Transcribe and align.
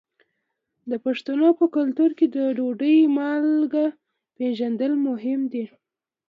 د 0.89 0.91
پښتنو 1.05 1.47
په 1.59 1.65
کلتور 1.75 2.11
کې 2.17 2.25
د 2.35 2.37
ډوډۍ 2.57 2.97
مالګه 3.17 3.85
پیژندل 4.37 4.91
مهم 5.07 5.41
دي. 5.53 5.65